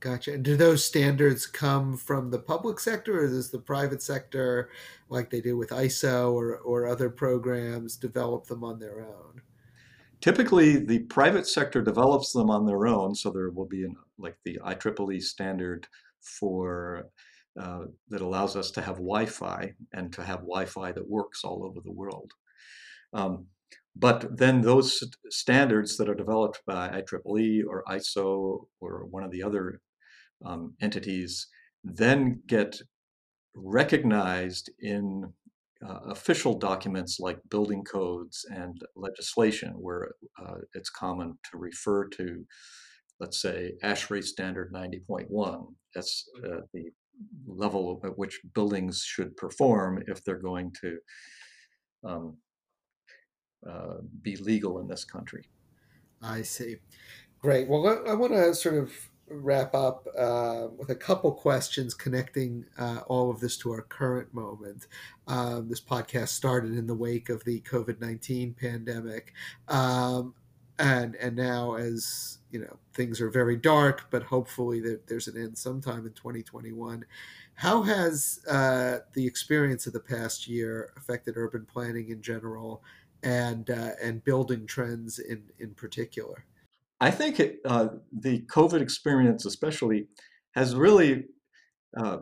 Gotcha. 0.00 0.32
And 0.32 0.42
do 0.42 0.56
those 0.56 0.82
standards 0.82 1.46
come 1.46 1.94
from 1.94 2.30
the 2.30 2.38
public 2.38 2.80
sector, 2.80 3.22
or 3.22 3.28
does 3.28 3.50
the 3.50 3.58
private 3.58 4.00
sector, 4.00 4.70
like 5.10 5.28
they 5.28 5.42
do 5.42 5.58
with 5.58 5.68
ISO 5.70 6.32
or, 6.32 6.56
or 6.58 6.86
other 6.86 7.10
programs, 7.10 7.96
develop 7.96 8.46
them 8.46 8.64
on 8.64 8.78
their 8.78 9.02
own? 9.02 9.42
Typically, 10.22 10.78
the 10.78 11.00
private 11.00 11.46
sector 11.46 11.82
develops 11.82 12.32
them 12.32 12.48
on 12.48 12.64
their 12.64 12.86
own. 12.86 13.14
So 13.14 13.30
there 13.30 13.50
will 13.50 13.66
be 13.66 13.84
an, 13.84 13.94
like 14.18 14.36
the 14.44 14.58
IEEE 14.64 15.22
standard 15.22 15.86
for 16.22 17.10
uh, 17.60 17.84
that 18.08 18.22
allows 18.22 18.56
us 18.56 18.70
to 18.70 18.80
have 18.80 18.96
Wi-Fi 18.96 19.74
and 19.92 20.10
to 20.14 20.22
have 20.22 20.38
Wi-Fi 20.38 20.92
that 20.92 21.08
works 21.08 21.44
all 21.44 21.62
over 21.62 21.80
the 21.80 21.92
world. 21.92 22.32
Um, 23.12 23.46
but 23.96 24.36
then 24.38 24.62
those 24.62 25.02
standards 25.28 25.98
that 25.98 26.08
are 26.08 26.14
developed 26.14 26.62
by 26.64 26.88
IEEE 27.02 27.64
or 27.66 27.84
ISO 27.88 28.66
or 28.80 29.04
one 29.06 29.24
of 29.24 29.30
the 29.30 29.42
other 29.42 29.80
um, 30.44 30.74
entities 30.80 31.46
then 31.84 32.42
get 32.46 32.76
recognized 33.54 34.70
in 34.80 35.32
uh, 35.86 36.00
official 36.08 36.58
documents 36.58 37.18
like 37.20 37.38
building 37.48 37.82
codes 37.84 38.44
and 38.50 38.82
legislation, 38.96 39.72
where 39.78 40.10
uh, 40.38 40.56
it's 40.74 40.90
common 40.90 41.38
to 41.50 41.56
refer 41.56 42.06
to, 42.08 42.44
let's 43.18 43.40
say, 43.40 43.72
ASHRAE 43.82 44.22
standard 44.22 44.72
90.1 44.74 45.66
as 45.96 46.24
uh, 46.44 46.60
the 46.74 46.90
level 47.46 48.00
at 48.04 48.18
which 48.18 48.40
buildings 48.54 49.02
should 49.02 49.36
perform 49.36 50.02
if 50.06 50.22
they're 50.22 50.38
going 50.38 50.72
to 50.82 50.98
um, 52.04 52.36
uh, 53.68 53.96
be 54.22 54.36
legal 54.36 54.80
in 54.80 54.88
this 54.88 55.04
country. 55.04 55.44
I 56.22 56.42
see. 56.42 56.76
Great. 57.40 57.68
Well, 57.68 57.86
I, 57.86 58.10
I 58.10 58.14
want 58.14 58.32
to 58.32 58.54
sort 58.54 58.76
of 58.76 58.92
wrap 59.30 59.74
up 59.74 60.06
uh, 60.18 60.66
with 60.76 60.90
a 60.90 60.94
couple 60.94 61.32
questions 61.32 61.94
connecting 61.94 62.64
uh, 62.78 63.00
all 63.06 63.30
of 63.30 63.40
this 63.40 63.56
to 63.58 63.70
our 63.70 63.82
current 63.82 64.32
moment. 64.34 64.88
Um, 65.28 65.68
this 65.68 65.80
podcast 65.80 66.28
started 66.28 66.76
in 66.76 66.86
the 66.86 66.94
wake 66.94 67.28
of 67.28 67.44
the 67.44 67.60
COVID 67.60 68.00
nineteen 68.00 68.54
pandemic, 68.54 69.32
um, 69.68 70.34
and 70.78 71.14
and 71.16 71.36
now 71.36 71.74
as 71.74 72.38
you 72.50 72.60
know 72.60 72.76
things 72.92 73.20
are 73.20 73.30
very 73.30 73.56
dark, 73.56 74.06
but 74.10 74.24
hopefully 74.24 74.80
there, 74.80 75.00
there's 75.06 75.28
an 75.28 75.40
end 75.40 75.56
sometime 75.56 76.06
in 76.06 76.12
2021. 76.12 77.04
How 77.54 77.82
has 77.82 78.40
uh, 78.50 78.98
the 79.12 79.26
experience 79.26 79.86
of 79.86 79.92
the 79.92 80.00
past 80.00 80.48
year 80.48 80.92
affected 80.96 81.36
urban 81.36 81.66
planning 81.66 82.08
in 82.10 82.20
general, 82.20 82.82
and 83.22 83.70
uh, 83.70 83.92
and 84.02 84.24
building 84.24 84.66
trends 84.66 85.18
in 85.18 85.44
in 85.58 85.74
particular? 85.74 86.44
I 87.00 87.10
think 87.10 87.40
it, 87.40 87.56
uh, 87.64 87.88
the 88.12 88.42
COVID 88.52 88.80
experience, 88.80 89.46
especially, 89.46 90.08
has 90.54 90.74
really 90.74 91.24
uh, 91.96 92.18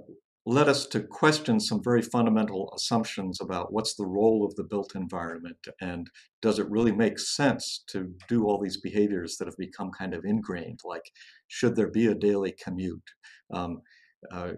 led 0.49 0.68
us 0.68 0.87
to 0.87 1.00
question 1.00 1.61
some 1.61 1.82
very 1.85 2.00
fundamental 2.00 2.73
assumptions 2.75 3.38
about 3.40 3.70
what's 3.70 3.94
the 3.97 4.06
role 4.06 4.47
of 4.47 4.54
the 4.54 4.64
built 4.64 4.94
environment 4.94 5.58
and 5.82 6.08
does 6.40 6.58
it 6.58 6.70
really 6.70 6.92
make 6.92 7.18
sense 7.18 7.85
to 7.88 8.14
do 8.28 8.47
all 8.47 8.58
these 8.58 8.80
behaviors 8.80 9.37
that 9.37 9.47
have 9.47 9.56
become 9.58 9.90
kind 9.90 10.14
of 10.14 10.25
ingrained, 10.25 10.80
like 10.85 11.11
should 11.49 11.76
there 11.76 11.90
be 11.90 12.06
a 12.06 12.14
daily 12.14 12.54
commute? 12.64 13.11
Um, 13.52 13.82
uh, 14.32 14.52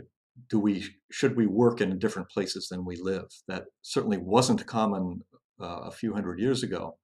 do 0.48 0.60
we 0.60 0.84
should 1.10 1.36
we 1.36 1.46
work 1.46 1.80
in 1.80 1.98
different 1.98 2.30
places 2.30 2.68
than 2.68 2.84
we 2.84 2.96
live? 2.96 3.26
That 3.48 3.64
certainly 3.82 4.18
wasn't 4.18 4.64
common 4.66 5.22
uh, 5.60 5.80
a 5.84 5.90
few 5.90 6.14
hundred 6.14 6.38
years 6.38 6.62
ago, 6.62 6.98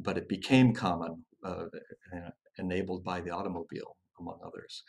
but 0.00 0.18
it 0.18 0.28
became 0.28 0.74
common 0.74 1.24
uh, 1.44 1.64
enabled 2.58 3.04
by 3.04 3.20
the 3.20 3.30
automobile, 3.30 3.96
among 4.18 4.38
others. 4.44 4.82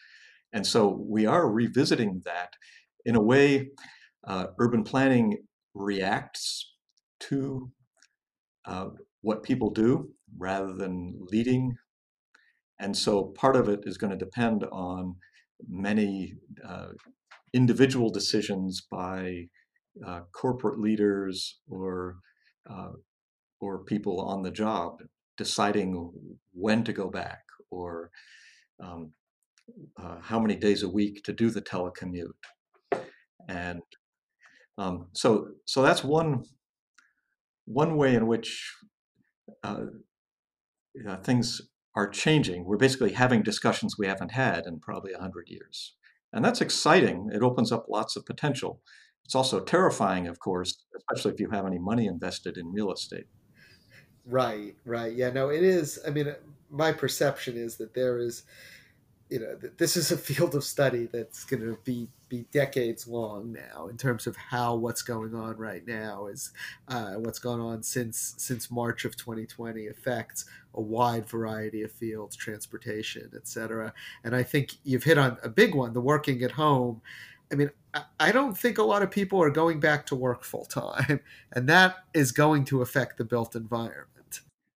And 0.54 0.66
so 0.66 1.04
we 1.10 1.26
are 1.26 1.50
revisiting 1.50 2.22
that. 2.26 2.54
In 3.06 3.16
a 3.16 3.22
way, 3.22 3.70
uh, 4.28 4.48
urban 4.60 4.84
planning 4.84 5.38
reacts 5.74 6.74
to 7.22 7.72
uh, 8.66 8.90
what 9.22 9.44
people 9.44 9.72
do 9.72 10.10
rather 10.38 10.74
than 10.74 11.18
leading. 11.32 11.76
And 12.80 12.96
so 12.96 13.34
part 13.38 13.56
of 13.56 13.68
it 13.70 13.82
is 13.84 13.98
going 13.98 14.12
to 14.12 14.26
depend 14.26 14.64
on 14.72 15.16
many 15.68 16.36
uh, 16.68 16.90
individual 17.54 18.10
decisions 18.10 18.86
by 18.92 19.46
uh, 20.06 20.22
corporate 20.34 20.80
leaders 20.80 21.60
or 21.70 22.16
uh, 22.70 22.92
or 23.60 23.84
people 23.84 24.20
on 24.20 24.42
the 24.42 24.52
job 24.52 24.98
deciding 25.38 26.12
when 26.54 26.84
to 26.84 26.94
go 26.94 27.10
back 27.10 27.44
or 27.70 28.12
um, 28.84 29.12
uh, 30.02 30.18
how 30.22 30.40
many 30.40 30.56
days 30.56 30.84
a 30.84 30.90
week 30.90 31.24
to 31.24 31.34
do 31.34 31.50
the 31.50 31.62
telecommute. 31.62 32.34
And 33.48 33.82
um, 34.78 35.08
so, 35.14 35.50
so 35.66 35.82
that's 35.82 36.04
one 36.04 36.44
one 37.66 37.96
way 37.96 38.16
in 38.16 38.28
which 38.28 38.74
uh, 39.64 39.86
things 41.24 41.62
are 41.96 42.10
changing. 42.10 42.66
We're 42.66 42.78
basically 42.78 43.14
having 43.14 43.44
discussions 43.44 43.98
we 43.98 44.08
haven't 44.08 44.32
had 44.32 44.66
in 44.66 44.80
probably 44.80 45.14
100 45.14 45.48
years. 45.48 45.96
And 46.34 46.44
that's 46.44 46.62
exciting. 46.62 47.30
It 47.32 47.44
opens 47.44 47.72
up 47.72 47.86
lots 47.88 48.16
of 48.16 48.26
potential. 48.26 48.82
It's 49.26 49.36
also 49.36 49.60
terrifying, 49.60 50.28
of 50.28 50.40
course, 50.40 50.84
especially 50.98 51.34
if 51.34 51.40
you 51.40 51.50
have 51.52 51.66
any 51.66 51.80
money 51.80 52.08
invested 52.08 52.58
in 52.58 52.74
real 52.74 52.92
estate. 52.92 53.28
Right, 54.26 54.76
right. 54.86 55.14
Yeah, 55.14 55.30
no, 55.32 55.50
it 55.50 55.64
is. 55.64 56.00
I 56.08 56.10
mean, 56.10 56.34
my 56.70 56.92
perception 56.92 57.58
is 57.58 57.76
that 57.78 57.94
there 57.94 58.18
is, 58.20 58.44
you 59.30 59.40
know, 59.40 59.58
this 59.78 59.98
is 59.98 60.12
a 60.12 60.18
field 60.20 60.56
of 60.56 60.64
study 60.64 61.08
that's 61.12 61.46
going 61.46 61.62
to 61.62 61.78
be 61.84 62.10
be 62.30 62.46
decades 62.52 63.08
long 63.08 63.52
now 63.54 63.88
in 63.88 63.98
terms 63.98 64.26
of 64.26 64.36
how 64.36 64.74
what's 64.76 65.04
going 65.04 65.36
on 65.36 65.56
right 65.58 65.86
now 65.86 66.26
is 66.28 66.52
uh, 66.88 67.14
what's 67.14 67.38
gone 67.38 67.60
on 67.60 67.84
since 67.84 68.34
since 68.38 68.72
March 68.72 69.06
of 69.06 69.16
2020 69.18 69.88
affects 69.88 70.46
a 70.74 70.82
wide 70.82 71.28
variety 71.28 71.84
of 71.84 71.92
fields, 71.92 72.36
transportation, 72.36 73.30
et 73.36 73.48
cetera. 73.48 73.94
And 74.24 74.36
I 74.36 74.44
think 74.44 74.74
you've 74.84 75.04
hit 75.04 75.18
on 75.20 75.38
a 75.44 75.50
big 75.50 75.76
one: 75.76 75.94
the 75.94 76.02
working 76.02 76.42
at 76.44 76.52
home. 76.52 77.02
I 77.52 77.56
mean, 77.56 77.70
I 78.20 78.32
don't 78.32 78.58
think 78.58 78.80
a 78.80 78.84
lot 78.84 79.04
of 79.04 79.12
people 79.12 79.42
are 79.44 79.52
going 79.52 79.80
back 79.80 80.08
to 80.08 80.16
work 80.16 80.44
full 80.44 80.66
time, 80.66 81.20
and 81.52 81.70
that 81.70 81.98
is 82.14 82.32
going 82.32 82.66
to 82.66 82.82
affect 82.82 83.18
the 83.18 83.26
built 83.26 83.56
environment. 83.56 84.08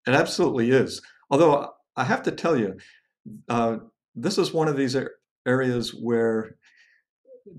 It 0.06 0.14
absolutely 0.14 0.70
is. 0.70 1.00
Although 1.30 1.70
I 1.96 2.04
have 2.04 2.22
to 2.24 2.30
tell 2.32 2.56
you, 2.56 2.76
uh, 3.48 3.76
this 4.14 4.38
is 4.38 4.52
one 4.52 4.68
of 4.68 4.76
these 4.76 4.96
areas 5.46 5.90
where 5.90 6.56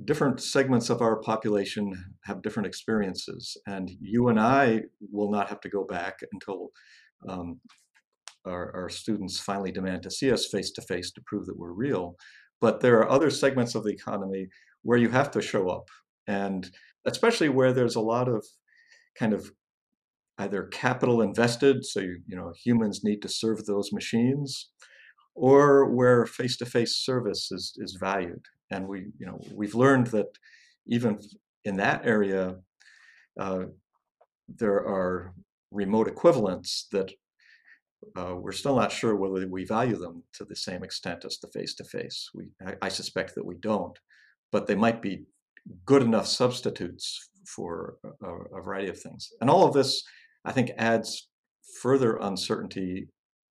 different 0.03 0.41
segments 0.41 0.89
of 0.89 1.01
our 1.01 1.17
population 1.21 1.93
have 2.23 2.41
different 2.41 2.67
experiences, 2.67 3.57
and 3.67 3.89
you 3.99 4.27
and 4.29 4.39
I 4.39 4.83
will 5.11 5.31
not 5.31 5.49
have 5.49 5.59
to 5.61 5.69
go 5.69 5.83
back 5.83 6.19
until 6.31 6.69
um, 7.27 7.59
our, 8.45 8.75
our 8.75 8.89
students 8.89 9.39
finally 9.39 9.71
demand 9.71 10.03
to 10.03 10.11
see 10.11 10.31
us 10.31 10.47
face 10.47 10.71
to 10.71 10.81
face 10.81 11.11
to 11.11 11.21
prove 11.25 11.45
that 11.45 11.57
we're 11.57 11.71
real. 11.71 12.15
But 12.61 12.79
there 12.79 12.99
are 12.99 13.09
other 13.09 13.29
segments 13.29 13.75
of 13.75 13.83
the 13.83 13.93
economy 13.93 14.47
where 14.83 14.97
you 14.97 15.09
have 15.09 15.31
to 15.31 15.41
show 15.41 15.69
up, 15.69 15.89
and 16.27 16.69
especially 17.05 17.49
where 17.49 17.73
there's 17.73 17.95
a 17.95 18.01
lot 18.01 18.27
of 18.27 18.45
kind 19.17 19.33
of 19.33 19.51
either 20.37 20.63
capital 20.63 21.21
invested, 21.21 21.85
so 21.85 21.99
you, 21.99 22.19
you 22.27 22.35
know 22.35 22.53
humans 22.63 23.03
need 23.03 23.21
to 23.21 23.29
serve 23.29 23.65
those 23.65 23.91
machines, 23.93 24.69
or 25.33 25.89
where 25.89 26.25
face-to-face 26.25 26.95
service 26.95 27.51
is, 27.51 27.73
is 27.77 27.97
valued. 27.99 28.45
And 28.71 28.87
we, 28.87 29.11
you 29.19 29.25
know, 29.25 29.39
we've 29.53 29.75
learned 29.75 30.07
that 30.07 30.37
even 30.87 31.19
in 31.65 31.75
that 31.77 32.05
area, 32.05 32.55
uh, 33.39 33.65
there 34.47 34.77
are 34.77 35.33
remote 35.71 36.07
equivalents 36.07 36.87
that 36.91 37.11
uh, 38.15 38.35
we're 38.35 38.51
still 38.51 38.75
not 38.75 38.91
sure 38.91 39.15
whether 39.15 39.47
we 39.47 39.65
value 39.65 39.97
them 39.97 40.23
to 40.33 40.45
the 40.45 40.55
same 40.55 40.83
extent 40.83 41.25
as 41.25 41.37
the 41.39 41.47
face-to-face. 41.47 42.29
We, 42.33 42.49
I, 42.65 42.75
I 42.83 42.89
suspect 42.89 43.35
that 43.35 43.45
we 43.45 43.55
don't, 43.55 43.97
but 44.51 44.67
they 44.67 44.75
might 44.75 45.01
be 45.01 45.25
good 45.85 46.03
enough 46.03 46.27
substitutes 46.27 47.29
for 47.47 47.97
a, 48.23 48.57
a, 48.57 48.61
variety 48.61 48.89
of 48.89 48.99
things. 48.99 49.29
And 49.41 49.49
all 49.49 49.67
of 49.67 49.73
this, 49.73 50.03
I 50.45 50.51
think, 50.51 50.71
adds 50.77 51.27
further 51.81 52.17
uncertainty 52.21 53.09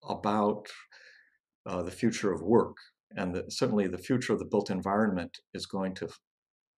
about 0.08 0.66
uh, 1.66 1.82
the 1.82 1.90
future 1.90 2.32
of 2.32 2.42
work. 2.42 2.76
And 3.16 3.34
the, 3.34 3.44
certainly 3.48 3.88
the 3.88 3.98
future 3.98 4.32
of 4.32 4.38
the 4.38 4.44
built 4.44 4.70
environment 4.70 5.38
is 5.54 5.66
going 5.66 5.94
to 5.96 6.08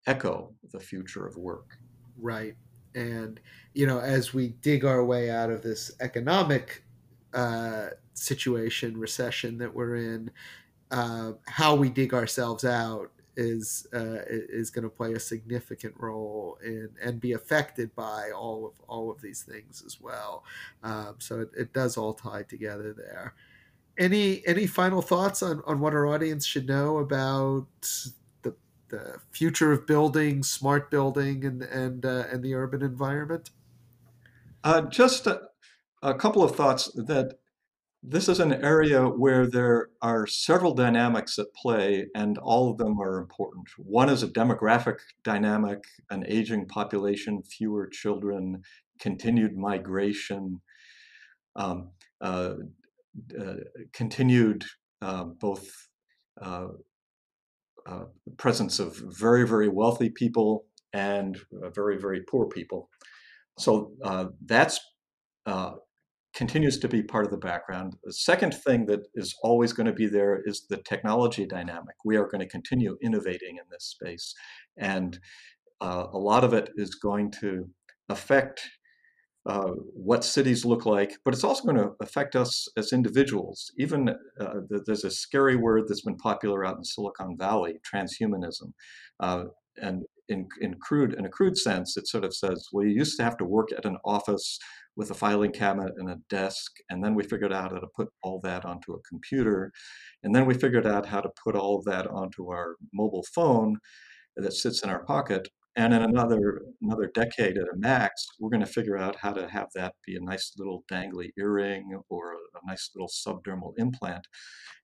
echo 0.07 0.53
the 0.71 0.79
future 0.79 1.25
of 1.27 1.37
work. 1.37 1.77
Right. 2.17 2.55
And, 2.93 3.39
you 3.73 3.87
know, 3.87 3.99
as 3.99 4.33
we 4.33 4.49
dig 4.61 4.85
our 4.85 5.03
way 5.03 5.29
out 5.29 5.49
of 5.49 5.61
this 5.61 5.91
economic 5.99 6.83
uh, 7.33 7.87
situation, 8.13 8.97
recession 8.97 9.57
that 9.57 9.73
we're 9.73 9.95
in, 9.95 10.31
uh, 10.91 11.33
how 11.47 11.75
we 11.75 11.89
dig 11.89 12.13
ourselves 12.13 12.63
out 12.63 13.11
is 13.37 13.87
uh, 13.93 14.19
is 14.27 14.69
going 14.69 14.83
to 14.83 14.89
play 14.89 15.13
a 15.13 15.19
significant 15.19 15.93
role 15.97 16.57
in 16.63 16.89
and 17.01 17.19
be 17.19 17.33
affected 17.33 17.93
by 17.95 18.31
all 18.31 18.65
of 18.65 18.73
all 18.87 19.11
of 19.11 19.21
these 19.21 19.43
things 19.43 19.83
as 19.85 19.99
well. 19.99 20.43
Um, 20.83 21.15
so 21.19 21.41
it, 21.41 21.49
it 21.57 21.73
does 21.73 21.97
all 21.97 22.13
tie 22.13 22.43
together 22.43 22.93
there 22.93 23.33
any 23.97 24.45
any 24.45 24.67
final 24.67 25.01
thoughts 25.01 25.41
on, 25.41 25.61
on 25.65 25.79
what 25.79 25.93
our 25.93 26.07
audience 26.07 26.45
should 26.45 26.67
know 26.67 26.97
about 26.97 27.67
the, 28.41 28.55
the 28.89 29.17
future 29.31 29.71
of 29.71 29.87
building, 29.87 30.43
smart 30.43 30.91
building, 30.91 31.45
and 31.45 31.61
and 31.63 32.05
uh, 32.05 32.25
and 32.31 32.43
the 32.43 32.53
urban 32.53 32.81
environment? 32.81 33.51
Uh, 34.63 34.81
just 34.81 35.27
a, 35.27 35.41
a, 36.01 36.15
couple 36.15 36.43
of 36.43 36.55
thoughts 36.55 36.91
that 36.93 37.37
this 38.07 38.29
is 38.29 38.39
an 38.39 38.53
area 38.53 39.07
where 39.07 39.47
there 39.47 39.89
are 40.01 40.27
several 40.27 40.73
dynamics 40.73 41.39
at 41.39 41.53
play, 41.55 42.07
and 42.15 42.37
all 42.37 42.71
of 42.71 42.77
them 42.77 42.99
are 42.99 43.17
important. 43.19 43.67
One 43.77 44.09
is 44.09 44.23
a 44.23 44.27
demographic 44.27 44.97
dynamic, 45.23 45.83
an 46.09 46.25
aging 46.27 46.67
population, 46.67 47.43
fewer 47.43 47.87
children, 47.87 48.61
continued 48.99 49.57
migration. 49.57 50.61
Um, 51.55 51.91
uh, 52.21 52.55
uh, 53.39 53.55
continued 53.93 54.65
uh, 55.01 55.23
both 55.23 55.69
uh, 56.41 56.67
presence 58.37 58.79
of 58.79 58.97
very, 58.97 59.47
very 59.47 59.69
wealthy 59.69 60.09
people 60.09 60.65
and 60.91 61.39
very, 61.73 61.97
very 61.97 62.21
poor 62.29 62.47
people. 62.47 62.89
So 63.57 63.93
that's 64.45 64.79
continues 66.35 66.77
to 66.79 66.87
be 66.87 67.01
part 67.01 67.25
of 67.25 67.31
the 67.31 67.37
background. 67.37 67.95
The 68.03 68.13
second 68.13 68.53
thing 68.53 68.85
that 68.87 69.07
is 69.15 69.33
always 69.41 69.73
going 69.73 69.87
to 69.87 69.93
be 69.93 70.07
there 70.07 70.41
is 70.45 70.67
the 70.69 70.77
technology 70.77 71.45
dynamic. 71.45 71.95
We 72.03 72.17
are 72.17 72.27
going 72.27 72.41
to 72.41 72.47
continue 72.47 72.97
innovating 73.01 73.57
in 73.57 73.63
this 73.71 73.85
space. 73.85 74.35
And 74.77 75.17
uh, 75.81 76.07
a 76.11 76.17
lot 76.17 76.43
of 76.43 76.53
it 76.53 76.69
is 76.75 76.95
going 76.95 77.31
to 77.41 77.69
affect 78.09 78.61
uh, 79.45 79.71
what 79.93 80.23
cities 80.23 80.65
look 80.65 80.85
like, 80.85 81.13
but 81.23 81.33
it's 81.33 81.43
also 81.43 81.63
going 81.63 81.77
to 81.77 81.91
affect 82.01 82.35
us 82.35 82.67
as 82.77 82.91
individuals. 82.91 83.71
Even 83.77 84.09
uh, 84.39 84.53
there's 84.85 85.03
a 85.03 85.11
scary 85.11 85.55
word 85.55 85.83
that's 85.87 86.01
been 86.01 86.17
popular 86.17 86.65
out 86.65 86.77
in 86.77 86.83
Silicon 86.83 87.37
Valley, 87.37 87.75
transhumanism. 87.93 88.73
Uh, 89.19 89.45
and 89.81 90.03
in, 90.29 90.47
in, 90.61 90.75
crude, 90.75 91.13
in 91.13 91.25
a 91.25 91.29
crude 91.29 91.57
sense, 91.57 91.97
it 91.97 92.07
sort 92.07 92.25
of 92.25 92.35
says, 92.35 92.67
well, 92.71 92.85
you 92.85 92.93
used 92.93 93.17
to 93.17 93.23
have 93.23 93.37
to 93.37 93.45
work 93.45 93.69
at 93.71 93.85
an 93.85 93.97
office 94.05 94.59
with 94.95 95.11
a 95.11 95.13
filing 95.13 95.51
cabinet 95.51 95.91
and 95.97 96.09
a 96.09 96.17
desk, 96.29 96.71
and 96.89 97.03
then 97.03 97.15
we 97.15 97.23
figured 97.23 97.51
out 97.51 97.71
how 97.71 97.79
to 97.79 97.87
put 97.95 98.07
all 98.23 98.39
that 98.43 98.65
onto 98.65 98.93
a 98.93 99.01
computer, 99.07 99.71
and 100.23 100.33
then 100.33 100.45
we 100.45 100.53
figured 100.53 100.87
out 100.87 101.05
how 101.05 101.21
to 101.21 101.29
put 101.43 101.55
all 101.55 101.77
of 101.77 101.85
that 101.85 102.07
onto 102.07 102.49
our 102.49 102.75
mobile 102.93 103.25
phone 103.33 103.77
that 104.37 104.53
sits 104.53 104.83
in 104.83 104.89
our 104.89 105.03
pocket, 105.03 105.47
and 105.75 105.93
in 105.93 106.01
another 106.01 106.61
another 106.81 107.11
decade 107.13 107.57
at 107.57 107.67
a 107.67 107.77
max, 107.77 108.25
we're 108.39 108.49
going 108.49 108.65
to 108.65 108.71
figure 108.71 108.97
out 108.97 109.17
how 109.17 109.33
to 109.33 109.47
have 109.49 109.67
that 109.75 109.93
be 110.05 110.15
a 110.15 110.21
nice 110.21 110.53
little 110.57 110.83
dangly 110.89 111.31
earring 111.37 111.99
or 112.09 112.33
a, 112.33 112.37
nice 112.65 112.89
little 112.95 113.09
subdermal 113.09 113.73
implant. 113.77 114.25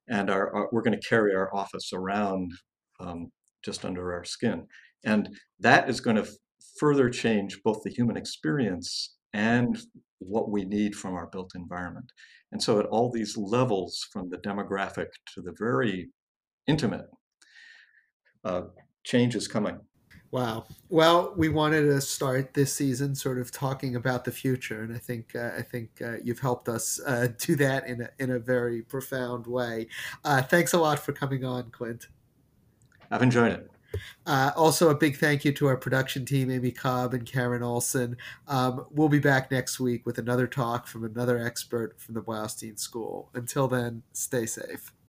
And 0.08 0.30
our, 0.30 0.54
our, 0.54 0.70
we're 0.72 0.84
going 0.84 1.00
to 1.00 1.08
carry 1.08 1.34
our 1.34 1.50
office 1.56 1.92
around 1.94 2.52
um, 3.00 3.32
just 3.64 3.86
under 3.86 4.14
our 4.14 4.24
skin. 4.24 4.68
And 5.04 5.30
that 5.60 5.90
is 5.90 6.00
going 6.00 6.18
to 6.18 6.28
further 6.80 7.10
change 7.10 7.62
both 7.64 7.82
the 7.84 7.92
human 7.92 8.18
experience 8.18 9.16
and 9.34 9.78
what 10.20 10.50
we 10.50 10.66
need 10.66 10.96
from 10.96 11.16
our 11.16 11.28
built 11.28 11.54
environment. 11.56 12.12
And 12.52 12.62
so, 12.62 12.80
at 12.80 12.86
all 12.88 13.10
these 13.10 13.38
levels, 13.38 14.06
from 14.12 14.30
the 14.30 14.38
demographic 14.38 15.08
to 15.34 15.42
the 15.42 15.54
very 15.58 16.10
intimate, 16.68 17.08
uh, 18.44 18.64
change 19.04 19.36
is 19.36 19.48
coming. 19.48 19.80
Wow. 20.32 20.66
Well, 20.88 21.34
we 21.36 21.50
wanted 21.50 21.84
to 21.84 22.00
start 22.00 22.54
this 22.54 22.74
season 22.74 23.16
sort 23.16 23.38
of 23.38 23.52
talking 23.52 23.98
about 23.98 24.24
the 24.24 24.32
future, 24.32 24.82
and 24.82 24.96
I 24.96 24.98
think 24.98 25.36
uh, 25.36 25.52
I 25.58 25.62
think 25.62 26.02
uh, 26.02 26.18
you've 26.24 26.40
helped 26.40 26.70
us 26.70 27.02
uh, 27.06 27.28
do 27.38 27.56
that 27.58 27.88
in 27.88 28.02
a, 28.02 28.10
in 28.20 28.32
a 28.32 28.40
very 28.40 28.82
profound 28.82 29.46
way. 29.46 29.88
Uh, 30.24 30.42
thanks 30.42 30.74
a 30.74 30.80
lot 30.80 31.00
for 31.00 31.12
coming 31.12 31.44
on, 31.44 31.70
Clint. 31.72 32.08
I've 33.10 33.22
enjoyed 33.22 33.52
it. 33.52 33.70
Uh, 34.26 34.52
also, 34.56 34.90
a 34.90 34.96
big 34.96 35.18
thank 35.18 35.44
you 35.44 35.52
to 35.54 35.68
our 35.68 35.78
production 35.78 36.26
team, 36.26 36.52
Amy 36.52 36.72
Cobb 36.72 37.14
and 37.14 37.26
Karen 37.26 37.64
Olson. 37.64 38.18
Um, 38.48 38.86
we'll 38.92 39.10
be 39.10 39.20
back 39.20 39.52
next 39.52 39.80
week 39.80 40.06
with 40.06 40.18
another 40.18 40.48
talk 40.48 40.88
from 40.88 41.04
another 41.04 41.38
expert 41.38 42.00
from 42.00 42.16
the 42.16 42.22
Bloustein 42.22 42.80
School. 42.80 43.30
Until 43.34 43.68
then, 43.68 44.04
stay 44.14 44.46
safe. 44.46 44.92